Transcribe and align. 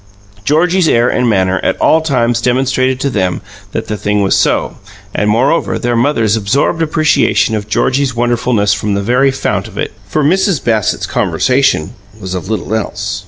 Georgie's 0.43 0.87
air 0.87 1.09
and 1.09 1.29
manner 1.29 1.59
at 1.61 1.77
all 1.79 2.01
times 2.01 2.41
demonstrated 2.41 2.99
to 2.99 3.09
them 3.11 3.39
that 3.71 3.87
the 3.87 3.95
thing 3.95 4.23
was 4.23 4.35
so, 4.35 4.77
and, 5.13 5.29
moreover, 5.29 5.77
their 5.77 5.95
mothers 5.95 6.35
absorbed 6.35 6.81
appreciation 6.81 7.53
of 7.53 7.69
Georgie's 7.69 8.15
wonderfulness 8.15 8.73
from 8.73 8.95
the 8.95 9.03
very 9.03 9.29
fount 9.29 9.67
of 9.67 9.77
it, 9.77 9.93
for 10.07 10.23
Mrs. 10.23 10.63
Bassett's 10.63 11.05
conversation 11.05 11.93
was 12.19 12.33
of 12.33 12.49
little 12.49 12.73
else. 12.73 13.19